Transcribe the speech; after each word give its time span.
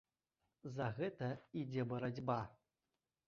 За 0.77 0.87
гэта 0.99 1.27
ідзе 1.63 1.85
барацьба. 1.91 2.39